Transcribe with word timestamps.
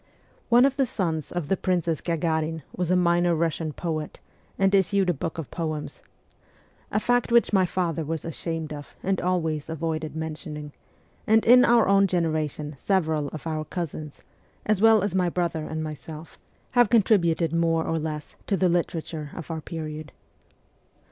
One 0.49 0.65
of 0.65 0.77
the 0.77 0.87
sons 0.87 1.31
of 1.31 1.47
the 1.47 1.55
Princess 1.55 2.01
Gagarin 2.01 2.63
was 2.75 2.89
a 2.89 2.95
minor 2.95 3.35
Russian 3.35 3.71
poet, 3.71 4.19
and 4.57 4.73
issued 4.73 5.11
a 5.11 5.13
book 5.13 5.37
of 5.37 5.51
poems 5.51 6.01
a 6.91 6.99
fact 6.99 7.31
which 7.31 7.53
my 7.53 7.67
father 7.67 8.03
was 8.03 8.25
ashamed 8.25 8.73
of 8.73 8.95
and 9.03 9.21
always 9.21 9.69
avoided 9.69 10.15
mentioning; 10.15 10.71
and 11.27 11.45
in 11.45 11.63
our 11.63 11.87
own 11.87 12.07
generation 12.07 12.73
several 12.79 13.27
of 13.27 13.45
our 13.45 13.63
cousins, 13.63 14.23
as 14.65 14.81
well 14.81 15.03
as 15.03 15.13
my 15.13 15.29
brother 15.29 15.65
and 15.65 15.83
myself, 15.83 16.39
have 16.71 16.89
contributed 16.89 17.53
more 17.53 17.83
or 17.85 17.99
less 17.99 18.35
to 18.47 18.57
the 18.57 18.69
literature 18.69 19.29
of 19.35 19.51
our 19.51 19.61
period. 19.61 20.13